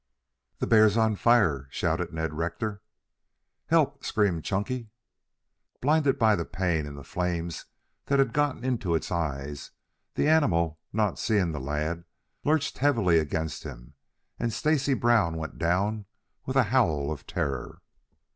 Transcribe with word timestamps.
"The 0.57 0.65
bear's 0.65 0.97
on 0.97 1.15
fire!" 1.15 1.67
shouted 1.69 2.11
Ned 2.11 2.33
Rector. 2.33 2.81
"Help!" 3.67 4.03
screamed 4.03 4.43
Chunky. 4.43 4.89
Blinded 5.79 6.17
by 6.17 6.35
the 6.35 6.43
pain 6.43 6.87
and 6.87 6.97
the 6.97 7.03
flames 7.03 7.65
that 8.07 8.17
had 8.17 8.33
gotten 8.33 8.65
into 8.65 8.95
its 8.95 9.11
eyes, 9.11 9.69
the 10.15 10.27
animal 10.27 10.79
not 10.91 11.19
seeing 11.19 11.51
the 11.51 11.59
lad, 11.59 12.03
lurched 12.43 12.79
heavily 12.79 13.19
against 13.19 13.61
him 13.61 13.93
and 14.39 14.51
Stacy 14.51 14.95
Brown 14.95 15.37
went 15.37 15.59
down 15.59 16.07
with 16.47 16.55
a 16.55 16.63
howl 16.73 17.11
of 17.11 17.27
terror. 17.27 17.83